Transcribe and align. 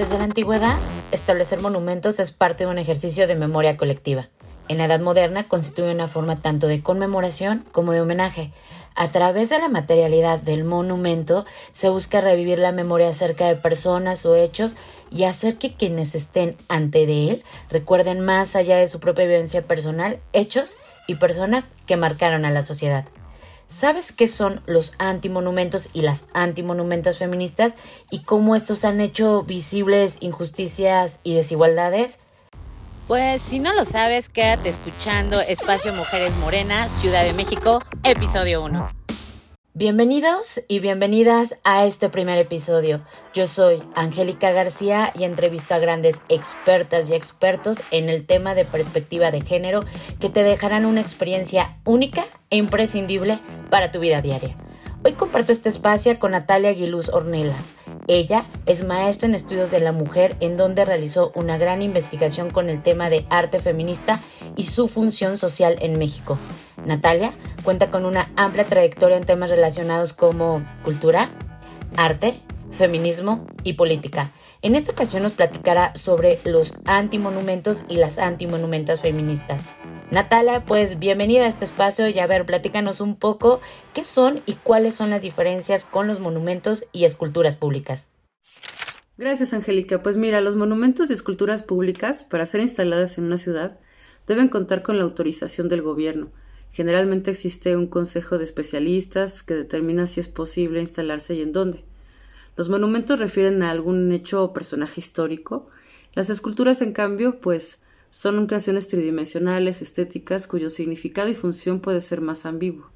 Desde 0.00 0.16
la 0.16 0.24
antigüedad, 0.24 0.78
establecer 1.12 1.60
monumentos 1.60 2.20
es 2.20 2.32
parte 2.32 2.64
de 2.64 2.70
un 2.70 2.78
ejercicio 2.78 3.26
de 3.26 3.34
memoria 3.34 3.76
colectiva. 3.76 4.30
En 4.68 4.78
la 4.78 4.86
Edad 4.86 5.00
Moderna 5.00 5.46
constituye 5.46 5.92
una 5.92 6.08
forma 6.08 6.40
tanto 6.40 6.68
de 6.68 6.82
conmemoración 6.82 7.66
como 7.70 7.92
de 7.92 8.00
homenaje. 8.00 8.50
A 8.94 9.08
través 9.08 9.50
de 9.50 9.58
la 9.58 9.68
materialidad 9.68 10.38
del 10.38 10.64
monumento 10.64 11.44
se 11.72 11.90
busca 11.90 12.22
revivir 12.22 12.58
la 12.58 12.72
memoria 12.72 13.10
acerca 13.10 13.46
de 13.46 13.56
personas 13.56 14.24
o 14.24 14.36
hechos 14.36 14.74
y 15.10 15.24
hacer 15.24 15.58
que 15.58 15.74
quienes 15.74 16.14
estén 16.14 16.56
ante 16.68 17.04
de 17.04 17.32
él 17.32 17.44
recuerden 17.68 18.20
más 18.20 18.56
allá 18.56 18.78
de 18.78 18.88
su 18.88 19.00
propia 19.00 19.26
vivencia 19.26 19.66
personal 19.66 20.18
hechos 20.32 20.78
y 21.08 21.16
personas 21.16 21.72
que 21.84 21.98
marcaron 21.98 22.46
a 22.46 22.50
la 22.50 22.62
sociedad. 22.62 23.04
¿Sabes 23.70 24.10
qué 24.10 24.26
son 24.26 24.62
los 24.66 24.94
antimonumentos 24.98 25.90
y 25.92 26.02
las 26.02 26.26
antimonumentas 26.34 27.18
feministas 27.18 27.76
y 28.10 28.24
cómo 28.24 28.56
estos 28.56 28.84
han 28.84 29.00
hecho 29.00 29.44
visibles 29.44 30.18
injusticias 30.22 31.20
y 31.22 31.36
desigualdades? 31.36 32.18
Pues 33.06 33.40
si 33.40 33.60
no 33.60 33.72
lo 33.72 33.84
sabes, 33.84 34.28
quédate 34.28 34.70
escuchando 34.70 35.40
Espacio 35.40 35.94
Mujeres 35.94 36.36
Morena, 36.38 36.88
Ciudad 36.88 37.22
de 37.22 37.32
México, 37.32 37.80
episodio 38.02 38.64
1. 38.64 38.99
Bienvenidos 39.72 40.60
y 40.66 40.80
bienvenidas 40.80 41.54
a 41.62 41.84
este 41.86 42.08
primer 42.08 42.38
episodio. 42.38 43.02
Yo 43.32 43.46
soy 43.46 43.80
Angélica 43.94 44.50
García 44.50 45.12
y 45.14 45.22
entrevisto 45.22 45.74
a 45.74 45.78
grandes 45.78 46.16
expertas 46.28 47.08
y 47.08 47.14
expertos 47.14 47.78
en 47.92 48.08
el 48.08 48.26
tema 48.26 48.56
de 48.56 48.64
perspectiva 48.64 49.30
de 49.30 49.42
género 49.42 49.84
que 50.18 50.28
te 50.28 50.42
dejarán 50.42 50.86
una 50.86 51.00
experiencia 51.00 51.76
única 51.84 52.24
e 52.50 52.56
imprescindible 52.56 53.38
para 53.70 53.92
tu 53.92 54.00
vida 54.00 54.20
diaria. 54.20 54.56
Hoy 55.04 55.12
comparto 55.12 55.52
este 55.52 55.68
espacio 55.68 56.18
con 56.18 56.32
Natalia 56.32 56.70
Aguiluz 56.70 57.08
Ornelas. 57.08 57.79
Ella 58.12 58.44
es 58.66 58.82
maestra 58.82 59.28
en 59.28 59.36
estudios 59.36 59.70
de 59.70 59.78
la 59.78 59.92
mujer 59.92 60.34
en 60.40 60.56
donde 60.56 60.84
realizó 60.84 61.30
una 61.36 61.58
gran 61.58 61.80
investigación 61.80 62.50
con 62.50 62.68
el 62.68 62.82
tema 62.82 63.08
de 63.08 63.24
arte 63.30 63.60
feminista 63.60 64.18
y 64.56 64.64
su 64.64 64.88
función 64.88 65.38
social 65.38 65.76
en 65.80 65.96
México. 65.96 66.36
Natalia 66.84 67.32
cuenta 67.62 67.88
con 67.92 68.04
una 68.06 68.32
amplia 68.34 68.66
trayectoria 68.66 69.16
en 69.16 69.26
temas 69.26 69.50
relacionados 69.50 70.12
como 70.12 70.66
cultura, 70.82 71.30
arte, 71.96 72.34
feminismo 72.72 73.46
y 73.62 73.74
política. 73.74 74.32
En 74.60 74.74
esta 74.74 74.90
ocasión 74.90 75.22
nos 75.22 75.30
platicará 75.30 75.94
sobre 75.94 76.40
los 76.42 76.74
antimonumentos 76.86 77.84
y 77.88 77.94
las 77.94 78.18
antimonumentas 78.18 79.02
feministas. 79.02 79.62
Natalia, 80.10 80.64
pues 80.64 80.98
bienvenida 80.98 81.44
a 81.44 81.48
este 81.48 81.64
espacio 81.64 82.08
y 82.08 82.18
a 82.18 82.26
ver, 82.26 82.44
platícanos 82.46 83.00
un 83.00 83.16
poco 83.16 83.60
qué 83.94 84.04
son 84.04 84.42
y 84.46 84.54
cuáles 84.54 84.94
son 84.94 85.10
las 85.10 85.22
diferencias 85.22 85.84
con 85.84 86.06
los 86.06 86.20
monumentos 86.20 86.86
y 86.92 87.04
esculturas 87.04 87.56
públicas. 87.56 88.08
Gracias, 89.16 89.52
Angélica. 89.52 90.02
Pues 90.02 90.16
mira, 90.16 90.40
los 90.40 90.56
monumentos 90.56 91.10
y 91.10 91.12
esculturas 91.12 91.62
públicas, 91.62 92.24
para 92.24 92.46
ser 92.46 92.60
instaladas 92.60 93.18
en 93.18 93.26
una 93.26 93.36
ciudad, 93.36 93.78
deben 94.26 94.48
contar 94.48 94.82
con 94.82 94.98
la 94.98 95.04
autorización 95.04 95.68
del 95.68 95.82
gobierno 95.82 96.30
Generalmente 96.72 97.32
existe 97.32 97.76
un 97.76 97.88
consejo 97.88 98.38
de 98.38 98.44
especialistas 98.44 99.42
que 99.42 99.54
determina 99.54 100.06
si 100.06 100.20
es 100.20 100.28
posible 100.28 100.80
instalarse 100.80 101.34
y 101.34 101.42
en 101.42 101.52
dónde. 101.52 101.84
Los 102.56 102.68
monumentos 102.68 103.18
refieren 103.18 103.62
a 103.62 103.70
algún 103.70 104.12
hecho 104.12 104.44
o 104.44 104.52
personaje 104.52 105.00
histórico. 105.00 105.66
Las 106.14 106.30
esculturas, 106.30 106.80
en 106.82 106.92
cambio, 106.92 107.40
pues 107.40 107.82
son 108.10 108.46
creaciones 108.46 108.88
tridimensionales, 108.88 109.82
estéticas, 109.82 110.46
cuyo 110.46 110.70
significado 110.70 111.28
y 111.28 111.34
función 111.34 111.80
puede 111.80 112.00
ser 112.00 112.20
más 112.20 112.46
ambiguo. 112.46 112.86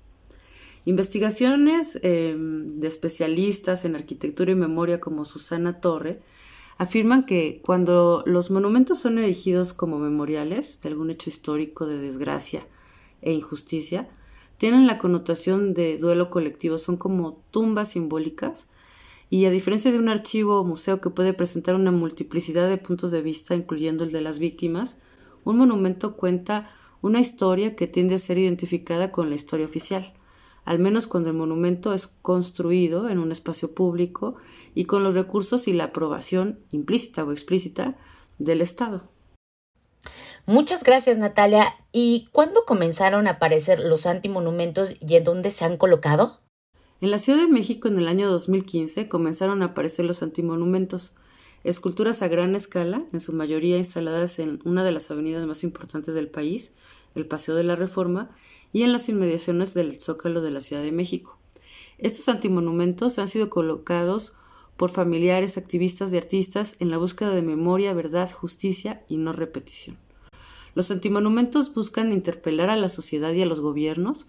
Investigaciones 0.84 1.98
em, 2.02 2.78
de 2.78 2.88
especialistas 2.88 3.84
en 3.84 3.94
arquitectura 3.94 4.52
y 4.52 4.56
memoria 4.56 5.00
como 5.00 5.24
Susana 5.24 5.80
Torre 5.80 6.20
afirman 6.76 7.24
que 7.24 7.60
cuando 7.64 8.22
los 8.26 8.50
monumentos 8.50 8.98
son 8.98 9.18
erigidos 9.18 9.72
como 9.72 9.98
memoriales 9.98 10.82
de 10.82 10.90
algún 10.90 11.10
hecho 11.10 11.30
histórico 11.30 11.86
de 11.86 11.98
desgracia, 11.98 12.66
e 13.22 13.32
injusticia 13.32 14.08
tienen 14.58 14.86
la 14.86 14.98
connotación 14.98 15.74
de 15.74 15.98
duelo 15.98 16.30
colectivo, 16.30 16.78
son 16.78 16.96
como 16.96 17.42
tumbas 17.50 17.90
simbólicas 17.90 18.68
y 19.30 19.46
a 19.46 19.50
diferencia 19.50 19.90
de 19.90 19.98
un 19.98 20.08
archivo 20.08 20.60
o 20.60 20.64
museo 20.64 21.00
que 21.00 21.10
puede 21.10 21.32
presentar 21.32 21.74
una 21.74 21.90
multiplicidad 21.90 22.68
de 22.68 22.78
puntos 22.78 23.10
de 23.10 23.22
vista, 23.22 23.54
incluyendo 23.54 24.04
el 24.04 24.12
de 24.12 24.20
las 24.20 24.38
víctimas, 24.38 24.98
un 25.44 25.58
monumento 25.58 26.16
cuenta 26.16 26.70
una 27.02 27.20
historia 27.20 27.76
que 27.76 27.86
tiende 27.86 28.14
a 28.14 28.18
ser 28.18 28.38
identificada 28.38 29.12
con 29.12 29.28
la 29.28 29.34
historia 29.34 29.66
oficial, 29.66 30.12
al 30.64 30.78
menos 30.78 31.06
cuando 31.06 31.28
el 31.28 31.36
monumento 31.36 31.92
es 31.92 32.06
construido 32.06 33.08
en 33.08 33.18
un 33.18 33.32
espacio 33.32 33.74
público 33.74 34.36
y 34.74 34.86
con 34.86 35.02
los 35.02 35.14
recursos 35.14 35.68
y 35.68 35.72
la 35.72 35.84
aprobación 35.84 36.58
implícita 36.70 37.24
o 37.24 37.32
explícita 37.32 37.96
del 38.38 38.60
Estado. 38.60 39.02
Muchas 40.46 40.84
gracias 40.84 41.16
Natalia. 41.18 41.74
¿Y 41.92 42.28
cuándo 42.32 42.64
comenzaron 42.66 43.26
a 43.26 43.32
aparecer 43.32 43.80
los 43.80 44.06
antimonumentos 44.06 44.94
y 45.00 45.16
en 45.16 45.24
dónde 45.24 45.50
se 45.50 45.64
han 45.64 45.76
colocado? 45.76 46.40
En 47.04 47.10
la 47.10 47.18
Ciudad 47.18 47.38
de 47.38 47.48
México 47.48 47.86
en 47.86 47.98
el 47.98 48.08
año 48.08 48.30
2015 48.30 49.10
comenzaron 49.10 49.60
a 49.60 49.66
aparecer 49.66 50.06
los 50.06 50.22
antimonumentos, 50.22 51.12
esculturas 51.62 52.22
a 52.22 52.28
gran 52.28 52.54
escala, 52.54 53.04
en 53.12 53.20
su 53.20 53.34
mayoría 53.34 53.76
instaladas 53.76 54.38
en 54.38 54.62
una 54.64 54.82
de 54.84 54.90
las 54.90 55.10
avenidas 55.10 55.46
más 55.46 55.64
importantes 55.64 56.14
del 56.14 56.28
país, 56.28 56.72
el 57.14 57.26
Paseo 57.26 57.56
de 57.56 57.62
la 57.62 57.76
Reforma, 57.76 58.30
y 58.72 58.84
en 58.84 58.92
las 58.92 59.10
inmediaciones 59.10 59.74
del 59.74 60.00
Zócalo 60.00 60.40
de 60.40 60.50
la 60.50 60.62
Ciudad 60.62 60.80
de 60.80 60.92
México. 60.92 61.38
Estos 61.98 62.26
antimonumentos 62.30 63.18
han 63.18 63.28
sido 63.28 63.50
colocados 63.50 64.32
por 64.78 64.90
familiares, 64.90 65.58
activistas 65.58 66.10
y 66.14 66.16
artistas 66.16 66.76
en 66.80 66.90
la 66.90 66.96
búsqueda 66.96 67.32
de 67.32 67.42
memoria, 67.42 67.92
verdad, 67.92 68.32
justicia 68.32 69.04
y 69.10 69.18
no 69.18 69.34
repetición. 69.34 69.98
Los 70.74 70.90
antimonumentos 70.90 71.74
buscan 71.74 72.12
interpelar 72.12 72.70
a 72.70 72.76
la 72.76 72.88
sociedad 72.88 73.34
y 73.34 73.42
a 73.42 73.46
los 73.46 73.60
gobiernos, 73.60 74.26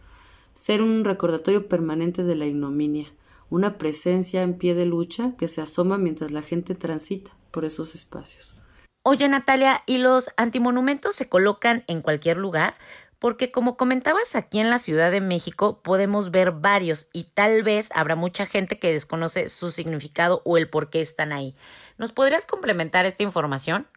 ser 0.55 0.81
un 0.81 1.03
recordatorio 1.03 1.67
permanente 1.67 2.23
de 2.23 2.35
la 2.35 2.45
ignominia, 2.45 3.05
una 3.49 3.77
presencia 3.77 4.41
en 4.41 4.57
pie 4.57 4.73
de 4.73 4.85
lucha 4.85 5.35
que 5.37 5.47
se 5.47 5.61
asoma 5.61 5.97
mientras 5.99 6.31
la 6.31 6.41
gente 6.41 6.73
transita 6.73 7.31
por 7.51 7.65
esos 7.65 7.93
espacios. 7.93 8.55
Oye 9.03 9.27
Natalia, 9.29 9.83
¿y 9.85 9.99
los 9.99 10.31
antimonumentos 10.37 11.15
se 11.15 11.29
colocan 11.29 11.83
en 11.87 12.01
cualquier 12.01 12.37
lugar? 12.37 12.75
Porque 13.19 13.51
como 13.51 13.77
comentabas 13.77 14.35
aquí 14.35 14.59
en 14.59 14.69
la 14.69 14.79
Ciudad 14.79 15.11
de 15.11 15.21
México 15.21 15.81
podemos 15.83 16.31
ver 16.31 16.51
varios 16.51 17.07
y 17.13 17.25
tal 17.33 17.61
vez 17.61 17.89
habrá 17.93 18.15
mucha 18.15 18.45
gente 18.45 18.79
que 18.79 18.93
desconoce 18.93 19.49
su 19.49 19.71
significado 19.71 20.41
o 20.45 20.57
el 20.57 20.69
por 20.69 20.89
qué 20.89 21.01
están 21.01 21.33
ahí. 21.33 21.55
¿Nos 21.97 22.13
podrías 22.13 22.45
complementar 22.45 23.05
esta 23.05 23.23
información? 23.23 23.87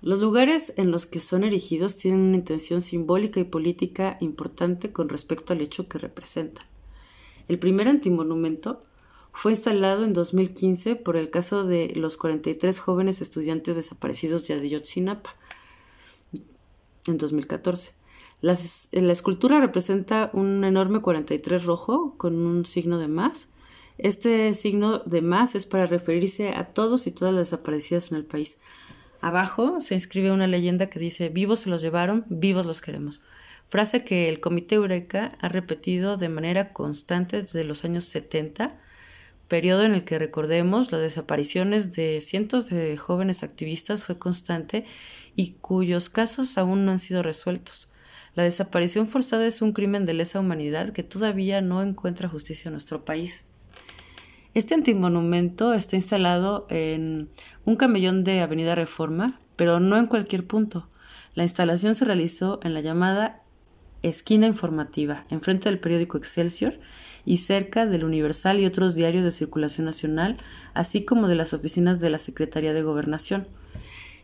Los 0.00 0.20
lugares 0.20 0.74
en 0.76 0.90
los 0.90 1.06
que 1.06 1.20
son 1.20 1.42
erigidos 1.42 1.96
tienen 1.96 2.22
una 2.22 2.36
intención 2.36 2.80
simbólica 2.80 3.40
y 3.40 3.44
política 3.44 4.16
importante 4.20 4.92
con 4.92 5.08
respecto 5.08 5.52
al 5.52 5.60
hecho 5.60 5.88
que 5.88 5.98
representan. 5.98 6.66
El 7.48 7.58
primer 7.58 7.88
antimonumento 7.88 8.80
fue 9.32 9.52
instalado 9.52 10.04
en 10.04 10.12
2015 10.12 10.96
por 10.96 11.16
el 11.16 11.30
caso 11.30 11.64
de 11.64 11.92
los 11.96 12.16
43 12.16 12.78
jóvenes 12.78 13.20
estudiantes 13.20 13.76
desaparecidos 13.76 14.46
de 14.46 14.54
Ayotzinapa 14.54 15.34
en 17.06 17.16
2014. 17.16 17.92
La, 18.40 18.56
la 18.92 19.12
escultura 19.12 19.60
representa 19.60 20.30
un 20.32 20.64
enorme 20.64 21.00
43 21.00 21.64
rojo 21.64 22.14
con 22.16 22.36
un 22.36 22.64
signo 22.64 22.98
de 22.98 23.08
más. 23.08 23.48
Este 23.96 24.54
signo 24.54 25.00
de 25.00 25.22
más 25.22 25.56
es 25.56 25.66
para 25.66 25.86
referirse 25.86 26.50
a 26.50 26.68
todos 26.68 27.08
y 27.08 27.10
todas 27.10 27.34
las 27.34 27.50
desaparecidas 27.50 28.12
en 28.12 28.18
el 28.18 28.24
país, 28.24 28.58
Abajo 29.20 29.80
se 29.80 29.94
inscribe 29.94 30.30
una 30.30 30.46
leyenda 30.46 30.88
que 30.88 31.00
dice 31.00 31.28
vivos 31.28 31.60
se 31.60 31.70
los 31.70 31.82
llevaron, 31.82 32.24
vivos 32.28 32.66
los 32.66 32.80
queremos. 32.80 33.22
Frase 33.68 34.04
que 34.04 34.28
el 34.28 34.40
Comité 34.40 34.76
Eureka 34.76 35.28
ha 35.40 35.48
repetido 35.48 36.16
de 36.16 36.28
manera 36.28 36.72
constante 36.72 37.40
desde 37.40 37.64
los 37.64 37.84
años 37.84 38.04
70, 38.04 38.68
periodo 39.48 39.84
en 39.84 39.92
el 39.92 40.04
que 40.04 40.18
recordemos 40.18 40.92
las 40.92 41.00
desapariciones 41.00 41.92
de 41.92 42.20
cientos 42.20 42.68
de 42.70 42.96
jóvenes 42.96 43.42
activistas 43.42 44.04
fue 44.04 44.18
constante 44.18 44.84
y 45.34 45.52
cuyos 45.60 46.08
casos 46.08 46.56
aún 46.56 46.84
no 46.84 46.92
han 46.92 46.98
sido 46.98 47.22
resueltos. 47.22 47.92
La 48.34 48.44
desaparición 48.44 49.08
forzada 49.08 49.46
es 49.46 49.62
un 49.62 49.72
crimen 49.72 50.04
de 50.04 50.14
lesa 50.14 50.38
humanidad 50.38 50.90
que 50.90 51.02
todavía 51.02 51.60
no 51.60 51.82
encuentra 51.82 52.28
justicia 52.28 52.68
en 52.68 52.74
nuestro 52.74 53.04
país. 53.04 53.47
Este 54.54 54.74
antimonumento 54.74 55.74
está 55.74 55.96
instalado 55.96 56.66
en 56.70 57.28
un 57.66 57.76
camellón 57.76 58.22
de 58.22 58.40
Avenida 58.40 58.74
Reforma, 58.74 59.38
pero 59.56 59.78
no 59.78 59.98
en 59.98 60.06
cualquier 60.06 60.46
punto. 60.46 60.88
La 61.34 61.42
instalación 61.42 61.94
se 61.94 62.06
realizó 62.06 62.58
en 62.62 62.72
la 62.72 62.80
llamada 62.80 63.42
esquina 64.02 64.46
informativa, 64.46 65.26
enfrente 65.28 65.68
del 65.68 65.78
periódico 65.78 66.16
Excelsior 66.16 66.80
y 67.26 67.36
cerca 67.38 67.84
del 67.84 68.04
Universal 68.04 68.58
y 68.58 68.64
otros 68.64 68.94
diarios 68.94 69.22
de 69.22 69.32
circulación 69.32 69.84
nacional, 69.84 70.38
así 70.72 71.04
como 71.04 71.28
de 71.28 71.34
las 71.34 71.52
oficinas 71.52 72.00
de 72.00 72.08
la 72.08 72.18
Secretaría 72.18 72.72
de 72.72 72.82
Gobernación. 72.82 73.46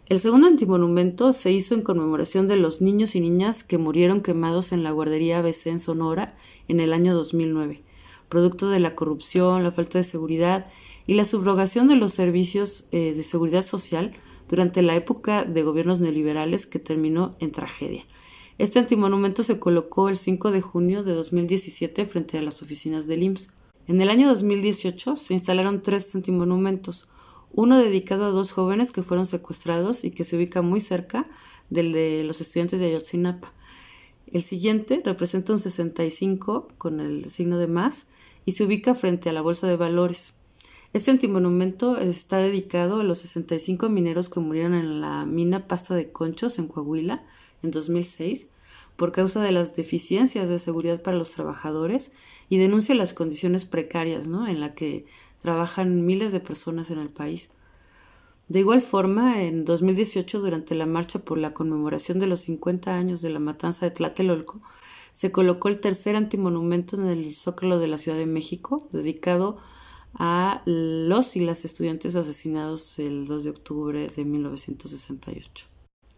El 0.06 0.18
segundo 0.20 0.46
antimonumento 0.46 1.34
se 1.34 1.52
hizo 1.52 1.74
en 1.74 1.82
conmemoración 1.82 2.48
de 2.48 2.56
los 2.56 2.80
niños 2.80 3.14
y 3.14 3.20
niñas 3.20 3.62
que 3.62 3.78
murieron 3.78 4.22
quemados 4.22 4.72
en 4.72 4.84
la 4.84 4.90
guardería 4.90 5.38
ABC 5.38 5.66
en 5.66 5.78
Sonora 5.78 6.34
en 6.66 6.80
el 6.80 6.94
año 6.94 7.14
2009 7.14 7.82
producto 8.28 8.70
de 8.70 8.80
la 8.80 8.94
corrupción, 8.94 9.62
la 9.62 9.70
falta 9.70 9.98
de 9.98 10.04
seguridad 10.04 10.66
y 11.06 11.14
la 11.14 11.24
subrogación 11.24 11.88
de 11.88 11.96
los 11.96 12.12
servicios 12.12 12.86
eh, 12.92 13.14
de 13.14 13.22
seguridad 13.22 13.62
social 13.62 14.12
durante 14.48 14.82
la 14.82 14.94
época 14.96 15.44
de 15.44 15.62
gobiernos 15.62 16.00
neoliberales 16.00 16.66
que 16.66 16.78
terminó 16.78 17.36
en 17.40 17.52
tragedia. 17.52 18.04
Este 18.58 18.78
antimonumento 18.78 19.42
se 19.42 19.58
colocó 19.58 20.08
el 20.08 20.16
5 20.16 20.50
de 20.50 20.60
junio 20.60 21.02
de 21.02 21.12
2017 21.12 22.04
frente 22.04 22.38
a 22.38 22.42
las 22.42 22.62
oficinas 22.62 23.06
del 23.06 23.22
IMSS. 23.22 23.54
En 23.86 24.00
el 24.00 24.08
año 24.10 24.28
2018 24.28 25.16
se 25.16 25.34
instalaron 25.34 25.82
tres 25.82 26.14
antimonumentos, 26.14 27.08
uno 27.52 27.78
dedicado 27.78 28.26
a 28.26 28.30
dos 28.30 28.52
jóvenes 28.52 28.92
que 28.92 29.02
fueron 29.02 29.26
secuestrados 29.26 30.04
y 30.04 30.10
que 30.10 30.24
se 30.24 30.36
ubica 30.36 30.62
muy 30.62 30.80
cerca 30.80 31.24
del 31.70 31.92
de 31.92 32.24
los 32.24 32.40
estudiantes 32.40 32.80
de 32.80 32.86
Ayotzinapa. 32.86 33.52
El 34.34 34.42
siguiente 34.42 35.00
representa 35.04 35.52
un 35.52 35.60
65 35.60 36.66
con 36.76 36.98
el 36.98 37.30
signo 37.30 37.56
de 37.56 37.68
más 37.68 38.08
y 38.44 38.50
se 38.50 38.64
ubica 38.64 38.96
frente 38.96 39.30
a 39.30 39.32
la 39.32 39.42
Bolsa 39.42 39.68
de 39.68 39.76
Valores. 39.76 40.34
Este 40.92 41.12
antimonumento 41.12 41.98
está 41.98 42.38
dedicado 42.38 42.98
a 42.98 43.04
los 43.04 43.20
65 43.20 43.88
mineros 43.90 44.28
que 44.28 44.40
murieron 44.40 44.74
en 44.74 45.00
la 45.00 45.24
mina 45.24 45.68
Pasta 45.68 45.94
de 45.94 46.10
Conchos 46.10 46.58
en 46.58 46.66
Coahuila 46.66 47.24
en 47.62 47.70
2006 47.70 48.48
por 48.96 49.12
causa 49.12 49.40
de 49.40 49.52
las 49.52 49.76
deficiencias 49.76 50.48
de 50.48 50.58
seguridad 50.58 51.00
para 51.00 51.16
los 51.16 51.30
trabajadores 51.30 52.10
y 52.48 52.58
denuncia 52.58 52.96
las 52.96 53.12
condiciones 53.12 53.64
precarias 53.64 54.26
¿no? 54.26 54.48
en 54.48 54.58
las 54.58 54.72
que 54.72 55.06
trabajan 55.38 56.04
miles 56.04 56.32
de 56.32 56.40
personas 56.40 56.90
en 56.90 56.98
el 56.98 57.08
país. 57.08 57.52
De 58.48 58.60
igual 58.60 58.82
forma, 58.82 59.42
en 59.42 59.64
2018, 59.64 60.40
durante 60.40 60.74
la 60.74 60.86
marcha 60.86 61.18
por 61.18 61.38
la 61.38 61.54
conmemoración 61.54 62.18
de 62.18 62.26
los 62.26 62.40
50 62.40 62.94
años 62.94 63.22
de 63.22 63.30
la 63.30 63.38
matanza 63.38 63.86
de 63.86 63.92
Tlatelolco, 63.92 64.60
se 65.14 65.32
colocó 65.32 65.68
el 65.68 65.80
tercer 65.80 66.16
antimonumento 66.16 66.96
en 66.96 67.06
el 67.06 67.32
Zócalo 67.32 67.78
de 67.78 67.88
la 67.88 67.98
Ciudad 67.98 68.18
de 68.18 68.26
México, 68.26 68.86
dedicado 68.92 69.58
a 70.14 70.62
los 70.66 71.36
y 71.36 71.40
las 71.40 71.64
estudiantes 71.64 72.16
asesinados 72.16 72.98
el 72.98 73.26
2 73.26 73.44
de 73.44 73.50
octubre 73.50 74.08
de 74.14 74.24
1968. 74.24 75.66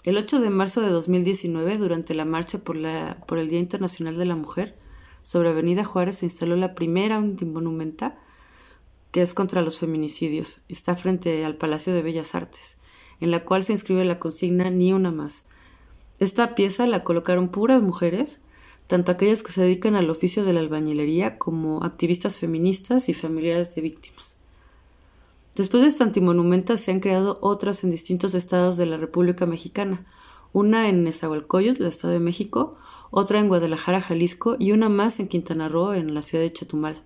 El 0.05 0.17
8 0.17 0.41
de 0.41 0.51
marzo 0.51 0.83
de 0.83 0.91
2019, 0.91 1.79
durante 1.79 2.15
la 2.15 2.25
marcha 2.25 2.59
por, 2.59 2.77
el 2.77 3.49
Día 3.49 3.59
Internacional 3.59 4.17
de 4.17 4.27
la 4.27 4.37
Mujer, 4.37 4.77
sobre 5.23 5.49
Avenida 5.49 5.85
Juárez 5.85 6.19
se 6.19 6.27
instaló 6.27 6.57
la 6.57 6.75
primera 6.75 7.17
antimonumenta 7.17 8.19
es 9.23 9.35
contra 9.35 9.63
los 9.63 9.79
feminicidios. 9.79 10.61
Está 10.69 10.97
frente 10.97 11.45
al 11.45 11.57
Palacio 11.57 11.93
de 11.95 12.03
Bellas 12.03 12.35
Artes, 12.35 12.79
en 13.21 13.31
la 13.31 13.45
cual 13.45 13.63
se 13.63 13.73
inscribe 13.73 14.05
la 14.05 14.19
consigna 14.19 14.71
Ni 14.71 14.93
una 14.93 15.11
más. 15.11 15.45
Esta 16.19 16.55
pieza 16.55 16.87
la 16.87 17.05
colocaron 17.05 17.49
puras 17.49 17.83
mujeres, 17.83 18.41
tanto 18.87 19.13
aquellas 19.13 19.43
que 19.43 19.53
se 19.53 19.63
dedican 19.63 19.97
al 19.97 20.11
oficio 20.11 20.45
de 20.45 20.53
la 20.53 20.61
albañilería 20.61 21.39
como 21.39 21.83
activistas 21.83 22.39
feministas 22.39 23.09
y 23.09 23.15
familiares 23.15 23.75
de 23.75 23.83
víctimas. 23.83 24.39
Después 25.55 25.83
de 25.83 25.89
esta 25.89 26.05
antimonumenta 26.05 26.77
se 26.77 26.91
han 26.91 27.01
creado 27.01 27.39
otras 27.41 27.83
en 27.83 27.91
distintos 27.91 28.35
estados 28.35 28.77
de 28.77 28.87
la 28.87 28.99
República 28.99 29.47
Mexicana, 29.47 30.05
una 30.53 30.89
en 30.89 31.03
Nezahualcóyotl, 31.03 31.83
el 31.83 31.89
Estado 31.89 32.13
de 32.13 32.21
México, 32.21 32.77
otra 33.11 33.39
en 33.39 33.49
Guadalajara, 33.49 34.01
Jalisco 34.01 34.57
y 34.59 34.73
una 34.73 34.89
más 34.89 35.19
en 35.21 35.29
Quintana 35.29 35.69
Roo, 35.69 35.95
en 35.95 36.15
la 36.15 36.23
ciudad 36.23 36.45
de 36.45 36.53
Chetumal. 36.53 37.03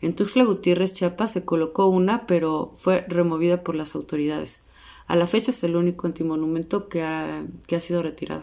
En 0.00 0.14
Tuxtla 0.14 0.44
Gutiérrez, 0.44 0.92
Chiapas, 0.92 1.32
se 1.32 1.44
colocó 1.44 1.86
una, 1.86 2.26
pero 2.26 2.72
fue 2.74 3.04
removida 3.08 3.62
por 3.62 3.74
las 3.74 3.94
autoridades. 3.94 4.66
A 5.06 5.16
la 5.16 5.26
fecha 5.26 5.50
es 5.50 5.62
el 5.64 5.76
único 5.76 6.06
antimonumento 6.06 6.88
que 6.88 7.02
ha, 7.02 7.46
que 7.66 7.76
ha 7.76 7.80
sido 7.80 8.02
retirado. 8.02 8.42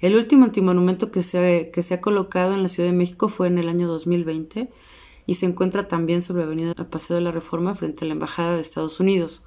El 0.00 0.14
último 0.14 0.44
antimonumento 0.44 1.10
que 1.10 1.22
se, 1.22 1.70
que 1.72 1.82
se 1.82 1.94
ha 1.94 2.00
colocado 2.00 2.54
en 2.54 2.62
la 2.62 2.68
Ciudad 2.68 2.88
de 2.88 2.96
México 2.96 3.28
fue 3.28 3.48
en 3.48 3.58
el 3.58 3.68
año 3.68 3.88
2020 3.88 4.70
y 5.26 5.34
se 5.34 5.46
encuentra 5.46 5.88
también 5.88 6.22
sobre 6.22 6.44
Avenida 6.44 6.72
Paseo 6.74 7.16
de 7.16 7.22
la 7.22 7.32
Reforma 7.32 7.74
frente 7.74 8.04
a 8.04 8.08
la 8.08 8.14
Embajada 8.14 8.54
de 8.54 8.60
Estados 8.60 9.00
Unidos. 9.00 9.42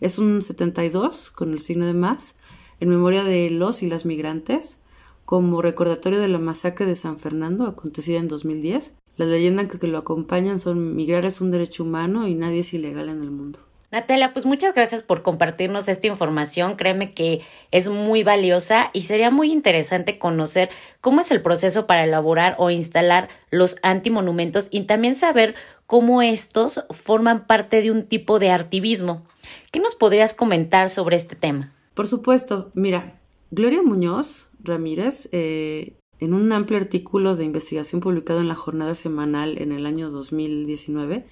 Es 0.00 0.18
un 0.18 0.42
72 0.42 1.30
con 1.30 1.52
el 1.52 1.58
signo 1.58 1.86
de 1.86 1.94
más 1.94 2.36
en 2.78 2.88
memoria 2.88 3.24
de 3.24 3.50
los 3.50 3.82
y 3.82 3.88
las 3.88 4.06
migrantes 4.06 4.80
como 5.24 5.60
recordatorio 5.60 6.18
de 6.18 6.28
la 6.28 6.38
masacre 6.38 6.86
de 6.86 6.94
San 6.94 7.18
Fernando 7.18 7.66
acontecida 7.66 8.18
en 8.18 8.28
2010. 8.28 8.94
Las 9.20 9.28
leyendas 9.28 9.66
que 9.66 9.86
lo 9.86 9.98
acompañan 9.98 10.58
son 10.58 10.96
migrar 10.96 11.26
es 11.26 11.42
un 11.42 11.50
derecho 11.50 11.82
humano 11.82 12.26
y 12.26 12.34
nadie 12.34 12.60
es 12.60 12.72
ilegal 12.72 13.10
en 13.10 13.20
el 13.20 13.30
mundo. 13.30 13.58
Natalia, 13.90 14.32
pues 14.32 14.46
muchas 14.46 14.74
gracias 14.74 15.02
por 15.02 15.20
compartirnos 15.22 15.90
esta 15.90 16.06
información. 16.06 16.76
Créeme 16.76 17.12
que 17.12 17.42
es 17.70 17.90
muy 17.90 18.22
valiosa 18.22 18.88
y 18.94 19.02
sería 19.02 19.30
muy 19.30 19.52
interesante 19.52 20.18
conocer 20.18 20.70
cómo 21.02 21.20
es 21.20 21.30
el 21.32 21.42
proceso 21.42 21.86
para 21.86 22.04
elaborar 22.04 22.54
o 22.56 22.70
instalar 22.70 23.28
los 23.50 23.76
antimonumentos 23.82 24.68
y 24.70 24.84
también 24.84 25.14
saber 25.14 25.54
cómo 25.84 26.22
estos 26.22 26.86
forman 26.88 27.46
parte 27.46 27.82
de 27.82 27.90
un 27.90 28.04
tipo 28.04 28.38
de 28.38 28.50
artivismo. 28.50 29.26
¿Qué 29.70 29.80
nos 29.80 29.94
podrías 29.94 30.32
comentar 30.32 30.88
sobre 30.88 31.16
este 31.16 31.36
tema? 31.36 31.74
Por 31.92 32.06
supuesto, 32.06 32.70
mira, 32.72 33.10
Gloria 33.50 33.82
Muñoz 33.82 34.48
Ramírez, 34.64 35.28
eh, 35.32 35.99
en 36.20 36.34
un 36.34 36.52
amplio 36.52 36.78
artículo 36.78 37.34
de 37.34 37.44
investigación 37.44 38.00
publicado 38.00 38.40
en 38.40 38.48
la 38.48 38.54
jornada 38.54 38.94
semanal 38.94 39.56
en 39.58 39.72
el 39.72 39.86
año 39.86 40.10
2019, 40.10 41.24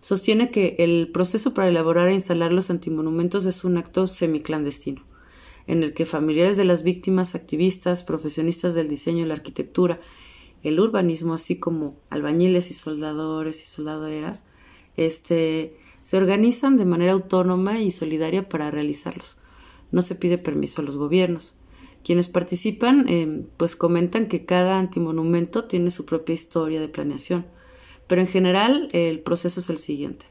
sostiene 0.00 0.50
que 0.50 0.74
el 0.78 1.08
proceso 1.12 1.54
para 1.54 1.68
elaborar 1.68 2.08
e 2.08 2.14
instalar 2.14 2.52
los 2.52 2.70
antimonumentos 2.70 3.46
es 3.46 3.64
un 3.64 3.78
acto 3.78 4.08
semiclandestino, 4.08 5.04
en 5.68 5.84
el 5.84 5.94
que 5.94 6.04
familiares 6.04 6.56
de 6.56 6.64
las 6.64 6.82
víctimas, 6.82 7.36
activistas, 7.36 8.02
profesionistas 8.02 8.74
del 8.74 8.88
diseño 8.88 9.24
la 9.24 9.34
arquitectura, 9.34 10.00
el 10.64 10.80
urbanismo, 10.80 11.34
así 11.34 11.58
como 11.58 11.96
albañiles 12.10 12.70
y 12.70 12.74
soldadores 12.74 13.62
y 13.62 13.66
soldaderas, 13.66 14.46
este, 14.96 15.76
se 16.02 16.16
organizan 16.16 16.76
de 16.76 16.84
manera 16.84 17.12
autónoma 17.12 17.80
y 17.80 17.92
solidaria 17.92 18.48
para 18.48 18.70
realizarlos. 18.70 19.38
No 19.92 20.02
se 20.02 20.16
pide 20.16 20.38
permiso 20.38 20.82
a 20.82 20.84
los 20.84 20.96
gobiernos. 20.96 21.56
Quienes 22.04 22.28
participan 22.28 23.08
eh, 23.08 23.44
pues 23.56 23.76
comentan 23.76 24.26
que 24.26 24.44
cada 24.44 24.78
antimonumento 24.78 25.64
tiene 25.64 25.90
su 25.90 26.04
propia 26.04 26.34
historia 26.34 26.80
de 26.80 26.88
planeación 26.88 27.44
pero 28.12 28.20
en 28.20 28.28
general 28.28 28.90
el 28.92 29.20
proceso 29.20 29.60
es 29.60 29.70
el 29.70 29.78
siguiente. 29.78 30.26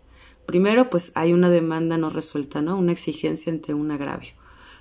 Primero, 0.46 0.92
pues 0.92 1.12
hay 1.16 1.34
una 1.34 1.50
demanda 1.50 1.98
no 1.98 2.10
resuelta, 2.10 2.62
¿no? 2.62 2.78
Una 2.78 2.92
exigencia 2.92 3.52
ante 3.52 3.74
un 3.74 3.90
agravio. 3.90 4.34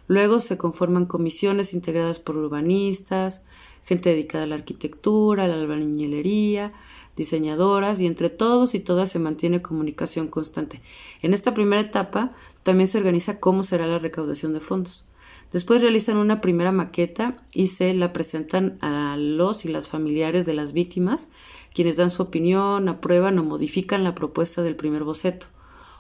Luego 0.07 0.39
se 0.39 0.59
conforman 0.59 1.07
comisiones 1.07 1.73
integradas 1.73 2.21
por 2.21 2.37
urbanistas, 2.37 3.47
gente 3.85 4.11
dedicada 4.11 4.45
a 4.45 4.49
la 4.49 4.57
arquitectura, 4.57 5.45
a 5.45 5.49
la 5.49 5.55
albañilería, 5.55 6.75
diseñadoras 7.17 8.03
y 8.03 8.07
entre 8.07 8.29
todos 8.29 8.75
y 8.75 8.81
todas 8.81 9.11
se 9.11 9.19
mantiene 9.19 9.63
comunicación 9.63 10.27
constante. 10.29 10.83
En 11.23 11.33
esta 11.33 11.55
primera 11.55 11.81
etapa 11.81 12.29
también 12.63 12.87
se 12.87 12.99
organiza 12.99 13.41
cómo 13.41 13.63
será 13.63 13.87
la 13.87 13.99
recaudación 13.99 14.53
de 14.53 14.61
fondos. 14.61 15.07
Después 15.53 15.83
realizan 15.83 16.17
una 16.17 16.41
primera 16.41 16.71
maqueta 16.71 17.33
y 17.53 17.67
se 17.67 17.93
la 17.93 18.13
presentan 18.13 18.79
a 18.81 19.17
los 19.17 19.65
y 19.65 19.69
las 19.69 19.89
familiares 19.89 20.47
de 20.47 20.55
las 20.55 20.73
víctimas, 20.73 21.29
quienes 21.75 21.97
dan 21.97 22.11
su 22.11 22.23
opinión, 22.23 22.89
aprueban 22.89 23.39
o 23.39 23.43
modifican 23.43 24.05
la 24.05 24.15
propuesta 24.15 24.63
del 24.63 24.77
primer 24.77 25.03
boceto. 25.03 25.47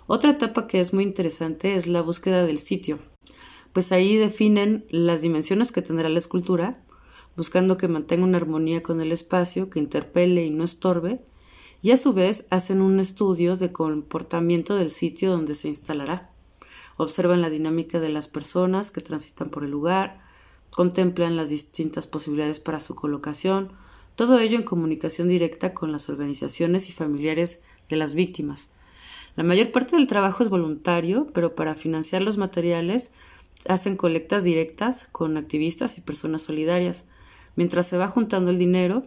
Otra 0.07 0.31
etapa 0.31 0.69
que 0.69 0.81
es 0.81 0.95
muy 0.95 1.03
interesante 1.03 1.75
es 1.75 1.89
la 1.89 2.01
búsqueda 2.01 2.47
del 2.47 2.59
sitio, 2.59 3.01
pues 3.73 3.91
ahí 3.93 4.17
definen 4.17 4.85
las 4.91 5.23
dimensiones 5.23 5.73
que 5.73 5.83
tendrá 5.83 6.09
la 6.09 6.19
escultura, 6.19 6.71
buscando 7.37 7.77
que 7.77 7.89
mantenga 7.89 8.25
una 8.25 8.37
armonía 8.37 8.83
con 8.83 9.01
el 9.01 9.13
espacio, 9.13 9.69
que 9.69 9.79
interpele 9.79 10.45
y 10.45 10.51
no 10.51 10.65
estorbe, 10.65 11.21
y 11.83 11.93
a 11.93 11.97
su 11.97 12.13
vez 12.13 12.47
hacen 12.51 12.81
un 12.81 13.01
estudio 13.01 13.57
de 13.57 13.73
comportamiento 13.73 14.77
del 14.77 14.91
sitio 14.91 15.31
donde 15.31 15.55
se 15.55 15.69
instalará 15.69 16.31
observan 17.03 17.41
la 17.41 17.49
dinámica 17.49 17.99
de 17.99 18.11
las 18.11 18.29
personas 18.29 18.91
que 18.91 19.01
transitan 19.01 19.49
por 19.49 19.65
el 19.65 19.71
lugar, 19.71 20.21
contemplan 20.71 21.35
las 21.35 21.49
distintas 21.49 22.07
posibilidades 22.07 22.61
para 22.61 22.81
su 22.81 22.95
colocación, 22.95 23.73
todo 24.17 24.39
ello 24.39 24.59
en 24.59 24.65
comunicación 24.65 25.29
directa 25.29 25.73
con 25.73 25.93
las 25.93 26.11
organizaciones 26.11 26.91
y 26.91 26.93
familiares 26.93 27.63
de 27.89 27.97
las 27.97 28.13
víctimas. 28.13 28.73
La 29.35 29.45
mayor 29.45 29.73
parte 29.73 29.97
del 29.97 30.07
trabajo 30.07 30.43
es 30.43 30.51
voluntario, 30.51 31.27
pero 31.33 31.55
para 31.55 31.75
financiar 31.75 32.21
los 32.21 32.37
materiales 32.37 33.13
hacen 33.67 33.97
colectas 33.97 34.45
directas 34.45 35.09
con 35.11 35.39
activistas 35.39 35.97
y 35.97 36.03
personas 36.03 36.43
solidarias. 36.43 37.09
Mientras 37.57 37.87
se 37.87 37.97
va 37.97 38.09
juntando 38.09 38.51
el 38.51 38.59
dinero, 38.59 39.03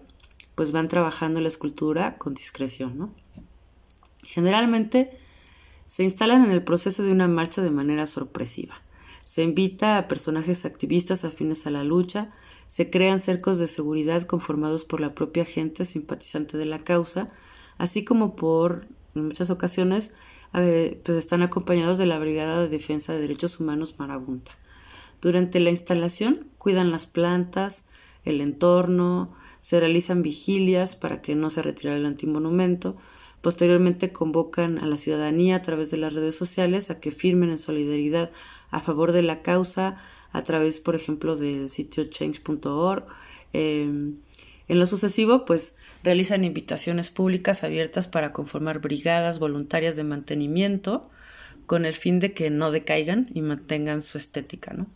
pues 0.56 0.72
van 0.72 0.88
trabajando 0.88 1.42
la 1.42 1.48
escultura 1.48 2.18
con 2.18 2.34
discreción, 2.34 2.98
¿no? 2.98 3.14
Generalmente 4.24 5.18
se 5.94 6.02
instalan 6.02 6.44
en 6.44 6.50
el 6.50 6.64
proceso 6.64 7.04
de 7.04 7.12
una 7.12 7.28
marcha 7.28 7.62
de 7.62 7.70
manera 7.70 8.08
sorpresiva. 8.08 8.74
Se 9.26 9.44
invita 9.44 10.00
a 10.00 10.08
personajes 10.08 10.66
activistas 10.66 11.24
afines 11.24 11.68
a 11.68 11.70
la 11.70 11.84
lucha, 11.84 12.32
se 12.66 12.90
crean 12.90 13.20
cercos 13.20 13.60
de 13.60 13.68
seguridad 13.68 14.24
conformados 14.24 14.86
por 14.86 15.00
la 15.00 15.14
propia 15.14 15.46
gente 15.46 15.86
simpatizante 15.86 16.58
de 16.58 16.66
la 16.66 16.80
causa, 16.80 17.28
así 17.78 18.04
como 18.04 18.36
por, 18.36 18.88
muchas 19.14 19.52
ocasiones, 19.52 20.16
eh, 20.56 21.00
pues 21.06 21.20
están 21.20 21.44
acompañados 21.44 22.00
de 22.00 22.08
la 22.08 22.18
Brigada 22.18 22.62
de 22.62 22.70
Defensa 22.70 23.14
de 23.14 23.22
Derechos 23.22 23.60
Humanos 23.60 24.00
Marabunta. 24.00 24.52
Durante 25.22 25.60
la 25.60 25.70
instalación 25.70 26.48
cuidan 26.58 26.90
las 26.90 27.06
plantas, 27.06 27.90
el 28.26 28.42
entorno, 28.42 29.36
se 29.60 29.80
realizan 29.80 30.24
vigilias 30.24 30.96
para 30.96 31.22
que 31.22 31.36
no 31.36 31.52
se 31.52 31.62
retire 31.62 31.96
el 31.96 32.08
antimonumento, 32.08 32.98
Posteriormente 33.44 34.14
convocan 34.14 34.80
a 34.80 34.86
la 34.86 34.98
ciudadanía 34.98 35.58
a 35.58 35.62
través 35.62 35.92
de 35.92 35.98
las 35.98 36.14
redes 36.14 36.34
sociales 36.34 36.90
a 36.90 37.02
que 37.02 37.12
firmen 37.12 37.50
en 37.50 37.58
solidaridad 37.58 38.32
a 38.72 38.80
favor 38.80 39.12
de 39.12 39.22
la 39.22 39.42
causa 39.42 39.98
a 40.32 40.42
través, 40.44 40.80
por 40.80 40.96
ejemplo, 40.96 41.36
del 41.36 41.68
sitio 41.68 42.06
change.org. 42.06 43.04
Em, 43.52 44.16
en 44.70 44.80
lo 44.80 44.86
sucesivo, 44.86 45.44
pues 45.44 45.76
realizan 46.06 46.46
invitaciones 46.46 47.10
públicas 47.10 47.66
abiertas 47.66 48.08
para 48.08 48.32
conformar 48.32 48.80
brigadas 48.80 49.40
voluntarias 49.40 49.98
de 49.98 50.06
mantenimiento 50.06 51.02
con 51.66 51.84
el 51.84 51.96
fin 51.96 52.22
de 52.22 52.32
que 52.32 52.50
no 52.50 52.72
decaigan 52.72 53.30
y 53.34 53.42
mantengan 53.42 54.02
su 54.02 54.18
estética, 54.18 54.74
¿no? 54.74 54.88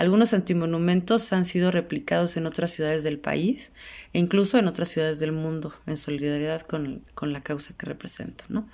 Algunos 0.00 0.32
antimonumentos 0.32 1.30
han 1.34 1.44
sido 1.44 1.70
replicados 1.70 2.38
en 2.38 2.46
otras 2.46 2.70
ciudades 2.70 3.04
del 3.04 3.18
país 3.18 3.74
e 4.14 4.18
incluso 4.18 4.58
en 4.58 4.66
otras 4.66 4.88
ciudades 4.88 5.20
del 5.20 5.32
mundo, 5.32 5.74
en 5.86 5.98
solidaridad 5.98 6.62
con, 6.62 7.04
la 7.20 7.40
causa 7.42 7.76
que 7.76 7.84
representan. 7.84 8.46
¿no? 8.48 8.66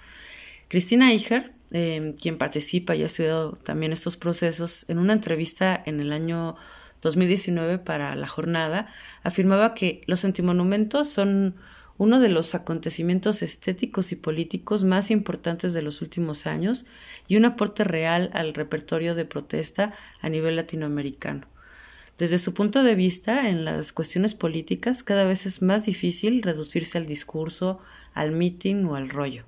Cristina 0.68 1.12
Iger, 1.12 1.52
em, 1.72 2.12
quien 2.12 2.38
participa 2.38 2.94
y 2.94 3.02
ha 3.02 3.06
estudiado 3.06 3.58
también 3.64 3.92
estos 3.92 4.16
procesos, 4.16 4.88
en 4.88 5.00
una 5.00 5.14
entrevista 5.14 5.82
en 5.84 5.98
el 5.98 6.12
año 6.12 6.54
2019 7.02 7.78
para 7.78 8.14
la 8.14 8.28
jornada, 8.28 8.86
afirmaba 9.24 9.74
que 9.74 10.02
los 10.06 10.24
antimonumentos 10.24 11.08
son 11.08 11.56
uno 11.98 12.20
de 12.20 12.28
los 12.28 12.54
acontecimientos 12.54 13.42
estéticos 13.42 14.12
y 14.12 14.16
políticos 14.16 14.84
más 14.84 15.10
importantes 15.10 15.72
de 15.72 15.82
los 15.82 16.02
últimos 16.02 16.46
años 16.46 16.86
y 17.26 17.36
un 17.36 17.44
aporte 17.44 17.84
real 17.84 18.30
al 18.34 18.54
repertorio 18.54 19.14
de 19.14 19.24
protesta 19.24 19.94
a 20.20 20.28
nivel 20.28 20.56
latinoamericano. 20.56 21.46
Desde 22.18 22.38
su 22.38 22.54
punto 22.54 22.82
de 22.82 22.94
vista, 22.94 23.48
en 23.50 23.64
las 23.64 23.92
cuestiones 23.92 24.34
políticas 24.34 25.02
cada 25.02 25.24
vez 25.24 25.44
es 25.44 25.60
más 25.60 25.84
difícil 25.84 26.42
reducirse 26.42 26.96
al 26.96 27.06
discurso, 27.06 27.80
al 28.14 28.32
meeting 28.32 28.84
o 28.86 28.96
al 28.96 29.10
rollo. 29.10 29.44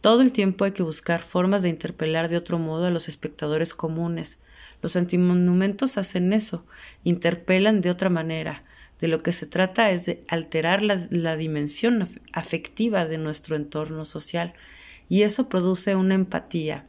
Todo 0.00 0.22
el 0.22 0.32
tiempo 0.32 0.64
hay 0.64 0.72
que 0.72 0.84
buscar 0.84 1.20
formas 1.20 1.62
de 1.62 1.68
interpelar 1.68 2.28
de 2.28 2.36
otro 2.36 2.58
modo 2.58 2.86
a 2.86 2.90
los 2.90 3.08
espectadores 3.08 3.74
comunes. 3.74 4.40
Los 4.82 4.96
antimonumentos 4.96 5.98
hacen 5.98 6.32
eso, 6.32 6.64
interpelan 7.04 7.80
de 7.80 7.90
otra 7.90 8.08
manera, 8.08 8.64
de 9.00 9.08
lo 9.08 9.22
que 9.22 9.32
se 9.32 9.46
trata 9.46 9.90
es 9.90 10.06
de 10.06 10.22
alterar 10.28 10.82
la, 10.82 11.36
dimensión 11.36 12.08
afectiva 12.32 13.06
de 13.06 13.18
nuestro 13.18 13.56
entorno 13.56 14.04
social 14.04 14.52
y 15.08 15.22
eso 15.22 15.48
produce 15.48 15.96
una 15.96 16.14
empatía, 16.14 16.86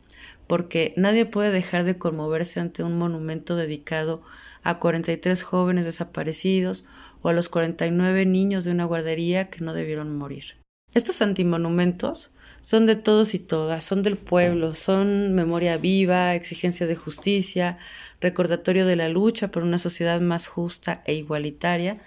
porque 0.48 0.94
nadie 0.98 1.26
puede 1.26 1.52
dejar 1.52 1.86
de 1.86 1.98
conmoverse 1.98 2.60
ante 2.60 2.84
un 2.84 2.98
monumento 2.98 3.56
dedicado 3.56 4.22
a 4.62 4.78
43 4.78 5.42
jóvenes 5.42 5.86
desaparecidos 5.86 6.86
o 7.22 7.30
a 7.30 7.34
los 7.34 7.50
49 7.50 8.26
niños 8.26 8.66
de 8.66 8.72
una 8.72 8.86
guardería 8.86 9.50
que 9.50 9.64
no 9.64 9.74
debieron 9.74 10.16
morir. 10.16 10.58
Estos 10.94 11.22
antimonumentos 11.22 12.36
son 12.62 12.86
de 12.86 12.96
todos 12.96 13.34
y 13.34 13.40
todas, 13.40 13.84
son 13.84 14.04
del 14.04 14.18
pueblo, 14.18 14.76
son 14.76 15.34
memoria 15.34 15.78
viva, 15.78 16.36
exigencia 16.36 16.88
de 16.88 16.96
justicia, 16.96 17.78
recordatorio 18.20 18.86
de 18.86 18.96
la 18.96 19.10
lucha 19.10 19.50
por 19.50 19.64
una 19.64 19.80
sociedad 19.80 20.22
más 20.22 20.48
justa 20.48 21.02
e 21.06 21.16
igualitaria, 21.16 21.98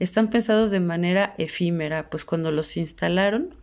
están 0.00 0.28
pensados 0.28 0.70
de 0.70 0.80
manera 0.80 1.34
efímera, 1.38 2.10
pues 2.10 2.24
cuando 2.24 2.50
los 2.50 2.76
instalaron, 2.76 3.54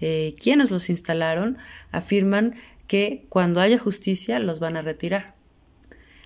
eh, 0.00 0.34
quienes 0.40 0.70
los 0.70 0.88
instalaron 0.90 1.58
afirman 1.90 2.54
que 2.86 3.26
cuando 3.28 3.60
haya 3.60 3.78
justicia 3.78 4.38
los 4.38 4.60
van 4.60 4.76
a 4.76 4.82
retirar. 4.82 5.34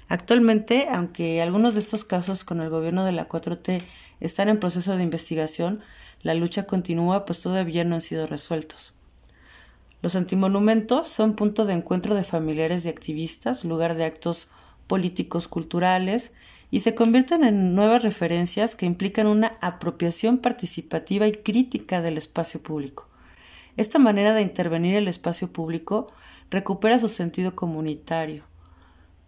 Actualmente, 0.09 0.87
aunque 0.91 1.43
algunos 1.43 1.75
de 1.75 1.81
estos 1.81 2.05
casos 2.05 2.45
con 2.45 2.61
el 2.61 2.71
gobierno 2.71 3.05
de 3.05 3.13
la 3.13 3.29
4T 3.29 3.83
están 4.21 4.49
en 4.49 4.61
proceso 4.61 4.97
de 4.97 5.03
investigación, 5.03 5.79
la 6.23 6.35
lucha 6.35 6.67
continúa 6.67 7.25
pues 7.25 7.43
todavía 7.43 7.85
no 7.85 7.97
han 7.97 8.01
sido 8.01 8.27
resueltos. 8.27 8.96
Los 10.03 10.15
antimonumentos 10.17 11.09
son 11.09 11.35
punto 11.35 11.65
de 11.65 11.73
encuentro 11.73 12.15
de 12.15 12.25
familiares 12.25 12.85
y 12.85 12.89
activistas, 12.89 13.65
lugar 13.65 13.97
de 13.97 14.05
actos 14.05 14.51
políticos 14.87 15.49
culturales 15.49 16.35
y 16.71 16.81
se 16.81 16.95
convierten 16.95 17.45
en 17.45 17.75
nuevas 17.75 18.03
referencias 18.03 18.75
que 18.75 18.87
implican 18.87 19.27
una 19.27 19.57
apropiación 19.61 20.39
participativa 20.39 21.27
y 21.27 21.33
crítica 21.33 22.03
del 22.03 22.19
espacio 22.19 22.63
público. 22.63 23.09
Esta 23.77 23.99
manera 23.99 24.33
de 24.33 24.43
intervenir 24.43 24.97
el 24.97 25.09
espacio 25.09 25.53
público 25.53 26.07
recupera 26.51 26.99
su 26.99 27.09
sentido 27.09 27.55
comunitario. 27.55 28.45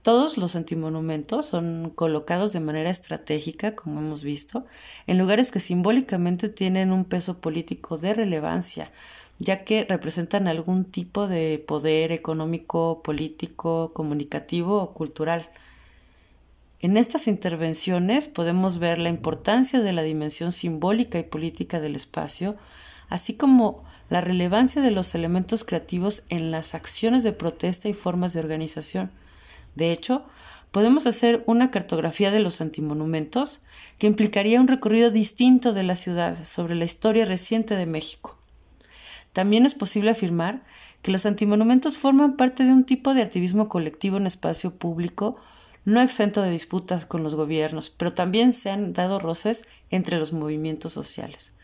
Todos 0.02 0.38
los 0.38 0.56
antimonumentos 0.56 1.46
son 1.46 1.92
colocados 1.94 2.52
de 2.52 2.60
manera 2.60 2.88
estratégica, 2.88 3.74
como 3.74 4.00
hemos 4.00 4.24
visto, 4.24 4.64
en 5.06 5.18
lugares 5.18 5.50
que 5.50 5.60
simbólicamente 5.60 6.48
tienen 6.48 6.92
un 6.92 7.04
peso 7.04 7.40
político 7.40 7.98
de 7.98 8.14
relevancia, 8.14 8.90
ya 9.38 9.64
que 9.64 9.84
representan 9.84 10.48
algún 10.48 10.84
tipo 10.84 11.28
de 11.28 11.62
poder 11.66 12.12
económico, 12.12 13.02
político, 13.02 13.92
comunicativo 13.92 14.82
o 14.82 14.94
cultural. 14.94 15.50
En 16.80 16.96
estas 16.96 17.28
intervenciones 17.28 18.28
podemos 18.28 18.78
ver 18.78 18.98
la 18.98 19.08
importancia 19.08 19.80
de 19.80 19.92
la 19.92 20.02
dimensión 20.02 20.52
simbólica 20.52 21.18
y 21.18 21.24
política 21.24 21.80
del 21.80 21.96
espacio, 21.96 22.56
así 23.08 23.36
como 23.36 23.80
la 24.10 24.20
relevancia 24.20 24.80
de 24.80 24.90
los 24.90 25.14
elementos 25.14 25.64
creativos 25.64 26.24
en 26.28 26.50
las 26.50 26.74
acciones 26.74 27.22
de 27.22 27.32
protesta 27.32 27.88
y 27.88 27.94
formas 27.94 28.32
de 28.32 28.40
organización. 28.40 29.10
De 29.74 29.92
hecho, 29.92 30.24
podemos 30.70 31.06
hacer 31.06 31.44
una 31.46 31.70
cartografía 31.70 32.30
de 32.30 32.40
los 32.40 32.60
antimonumentos 32.60 33.62
que 33.98 34.06
implicaría 34.06 34.60
un 34.60 34.68
recorrido 34.68 35.10
distinto 35.10 35.72
de 35.72 35.82
la 35.82 35.96
ciudad 35.96 36.44
sobre 36.44 36.74
la 36.74 36.84
historia 36.84 37.24
reciente 37.24 37.76
de 37.76 37.86
México. 37.86 38.37
También 39.38 39.64
es 39.64 39.76
posible 39.76 40.10
afirmar 40.10 40.64
que 41.00 41.12
los 41.12 41.24
antimonumentos 41.24 41.96
forman 41.96 42.36
parte 42.36 42.64
de 42.64 42.72
un 42.72 42.82
tipo 42.82 43.14
de 43.14 43.22
activismo 43.22 43.68
colectivo 43.68 44.16
en 44.16 44.26
espacio 44.26 44.74
público 44.74 45.38
no 45.84 46.00
exento 46.00 46.42
de 46.42 46.50
disputas 46.50 47.06
con 47.06 47.22
los 47.22 47.36
gobiernos, 47.36 47.88
pero 47.88 48.12
también 48.12 48.52
se 48.52 48.70
han 48.70 48.94
dado 48.94 49.20
roces 49.20 49.68
entre 49.90 50.18
los 50.18 50.32
movimientos 50.32 50.92
sociales. 50.92 51.54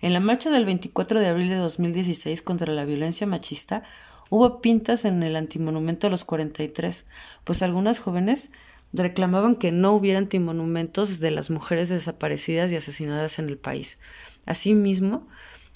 En 0.00 0.14
la 0.14 0.20
marcha 0.20 0.48
del 0.48 0.64
24 0.64 1.20
de 1.20 1.28
abril 1.28 1.50
de 1.50 1.56
2016 1.56 2.40
contra 2.40 2.72
la 2.72 2.86
violencia 2.86 3.26
machista, 3.26 3.82
hubo 4.30 4.62
pintas 4.62 5.04
en 5.04 5.22
el 5.22 5.36
antimonumento 5.36 6.06
a 6.06 6.10
los 6.10 6.24
43, 6.24 7.08
pues 7.44 7.60
algunas 7.60 7.98
jóvenes 7.98 8.52
reclamaban 8.94 9.56
que 9.56 9.70
no 9.70 9.92
hubiera 9.92 10.18
antimonumentos 10.18 11.20
de 11.20 11.30
las 11.30 11.50
mujeres 11.50 11.90
desaparecidas 11.90 12.72
y 12.72 12.76
asesinadas 12.76 13.38
en 13.38 13.50
el 13.50 13.58
país. 13.58 14.00
Asimismo, 14.46 15.28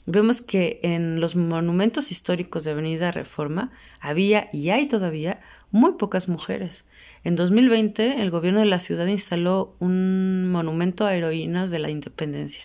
vemos 0.06 0.42
que 0.42 0.80
en 0.82 1.20
los 1.20 1.36
monumentos 1.36 2.10
históricos 2.10 2.64
de 2.64 2.72
Avenida 2.72 3.12
Reforma 3.12 3.70
había 4.00 4.48
y 4.52 4.70
hay 4.70 4.86
todavía 4.86 5.40
muy 5.70 5.92
pocas 5.92 6.28
mujeres. 6.28 6.84
En 7.24 7.36
2020, 7.36 8.20
el 8.20 8.30
gobierno 8.30 8.60
de 8.60 8.66
la 8.66 8.78
ciudad 8.78 9.06
instaló 9.06 9.74
un 9.78 10.50
monumento 10.50 11.06
a 11.06 11.14
heroínas 11.14 11.70
de 11.70 11.78
la 11.78 11.90
independencia. 11.90 12.64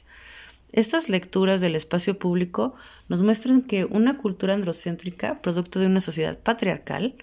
Estas 0.74 1.10
lecturas 1.10 1.62
del 1.62 1.76
espacio 1.76 2.20
público 2.20 2.76
nos 3.08 3.24
muestran 3.24 3.62
que 3.62 3.86
una 3.86 4.18
cultura 4.18 4.54
androcéntrica, 4.54 5.40
producto 5.42 5.80
de 5.80 5.86
una 5.86 6.02
sociedad 6.02 6.38
patriarcal, 6.38 7.16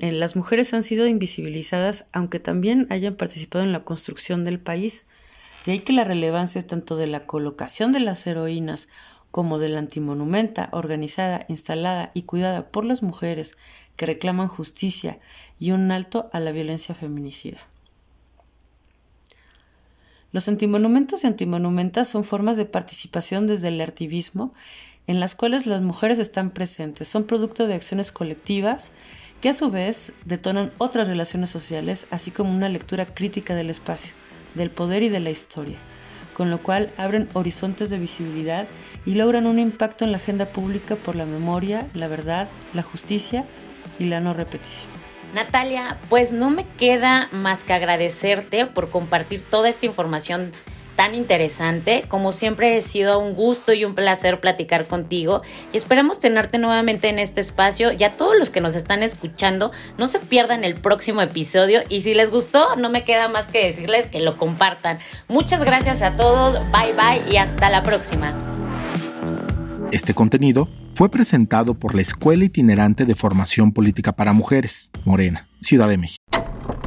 en 0.00 0.18
las 0.18 0.34
mujeres 0.34 0.72
han 0.72 0.82
sido 0.82 1.06
invisibilizadas, 1.06 2.08
aunque 2.12 2.40
también 2.40 2.86
hayan 2.90 3.14
participado 3.14 3.64
en 3.64 3.72
la 3.72 3.84
construcción 3.84 4.44
del 4.44 4.58
país. 4.58 5.06
De 5.66 5.72
ahí 5.72 5.80
que 5.80 5.92
la 5.92 6.04
relevancia 6.04 6.66
tanto 6.66 6.96
de 6.96 7.06
la 7.06 7.26
colocación 7.26 7.92
de 7.92 8.00
las 8.00 8.26
heroínas 8.26 8.88
como 9.30 9.58
de 9.58 9.68
la 9.68 9.78
antimonumenta 9.78 10.68
organizada, 10.72 11.44
instalada 11.48 12.10
y 12.14 12.22
cuidada 12.22 12.68
por 12.68 12.84
las 12.84 13.02
mujeres 13.02 13.56
que 13.96 14.06
reclaman 14.06 14.48
justicia 14.48 15.18
y 15.58 15.72
un 15.72 15.90
alto 15.92 16.30
a 16.32 16.40
la 16.40 16.52
violencia 16.52 16.94
feminicida. 16.94 17.58
Los 20.32 20.48
antimonumentos 20.48 21.24
y 21.24 21.26
antimonumentas 21.26 22.08
son 22.08 22.24
formas 22.24 22.56
de 22.56 22.64
participación 22.64 23.46
desde 23.46 23.68
el 23.68 23.80
activismo 23.80 24.52
en 25.06 25.18
las 25.18 25.34
cuales 25.34 25.66
las 25.66 25.82
mujeres 25.82 26.18
están 26.20 26.50
presentes, 26.50 27.08
son 27.08 27.24
producto 27.24 27.66
de 27.66 27.74
acciones 27.74 28.12
colectivas 28.12 28.92
que 29.40 29.48
a 29.48 29.54
su 29.54 29.70
vez 29.70 30.12
detonan 30.24 30.72
otras 30.78 31.08
relaciones 31.08 31.50
sociales, 31.50 32.06
así 32.10 32.30
como 32.30 32.52
una 32.52 32.68
lectura 32.68 33.06
crítica 33.06 33.54
del 33.54 33.70
espacio, 33.70 34.12
del 34.54 34.70
poder 34.70 35.02
y 35.02 35.08
de 35.08 35.20
la 35.20 35.30
historia, 35.30 35.78
con 36.40 36.48
lo 36.48 36.56
cual 36.56 36.90
abren 36.96 37.28
horizontes 37.34 37.90
de 37.90 37.98
visibilidad 37.98 38.66
y 39.04 39.12
logran 39.12 39.46
un 39.46 39.58
impacto 39.58 40.06
en 40.06 40.10
la 40.10 40.16
agenda 40.16 40.46
pública 40.46 40.96
por 40.96 41.14
la 41.14 41.26
memoria, 41.26 41.86
la 41.92 42.08
verdad, 42.08 42.48
la 42.72 42.82
justicia 42.82 43.44
y 43.98 44.06
la 44.06 44.20
no 44.20 44.32
repetición. 44.32 44.88
Natalia, 45.34 45.98
pues 46.08 46.32
no 46.32 46.48
me 46.48 46.64
queda 46.78 47.28
más 47.30 47.62
que 47.62 47.74
agradecerte 47.74 48.64
por 48.64 48.88
compartir 48.88 49.42
toda 49.42 49.68
esta 49.68 49.84
información 49.84 50.50
tan 51.00 51.14
interesante. 51.14 52.04
Como 52.08 52.30
siempre, 52.30 52.76
ha 52.76 52.80
sido 52.82 53.20
un 53.20 53.32
gusto 53.32 53.72
y 53.72 53.86
un 53.86 53.94
placer 53.94 54.38
platicar 54.38 54.84
contigo 54.84 55.40
y 55.72 55.78
esperamos 55.78 56.20
tenerte 56.20 56.58
nuevamente 56.58 57.08
en 57.08 57.18
este 57.18 57.40
espacio. 57.40 57.90
Y 57.90 58.04
a 58.04 58.18
todos 58.18 58.36
los 58.38 58.50
que 58.50 58.60
nos 58.60 58.76
están 58.76 59.02
escuchando, 59.02 59.72
no 59.96 60.08
se 60.08 60.18
pierdan 60.18 60.62
el 60.62 60.74
próximo 60.74 61.22
episodio 61.22 61.80
y 61.88 62.02
si 62.02 62.12
les 62.12 62.30
gustó, 62.30 62.76
no 62.76 62.90
me 62.90 63.02
queda 63.04 63.28
más 63.28 63.48
que 63.48 63.64
decirles 63.64 64.08
que 64.08 64.20
lo 64.20 64.36
compartan. 64.36 64.98
Muchas 65.26 65.64
gracias 65.64 66.02
a 66.02 66.18
todos, 66.18 66.60
bye 66.70 66.92
bye 66.92 67.32
y 67.32 67.38
hasta 67.38 67.70
la 67.70 67.82
próxima. 67.82 68.34
Este 69.92 70.12
contenido 70.12 70.68
fue 70.94 71.08
presentado 71.08 71.72
por 71.72 71.94
la 71.94 72.02
Escuela 72.02 72.44
Itinerante 72.44 73.06
de 73.06 73.14
Formación 73.14 73.72
Política 73.72 74.12
para 74.12 74.34
Mujeres, 74.34 74.90
Morena, 75.06 75.46
Ciudad 75.60 75.88
de 75.88 75.96
México. 75.96 76.22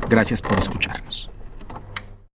Gracias 0.07 0.39
por 0.39 0.59
escucharnos. 0.59 1.32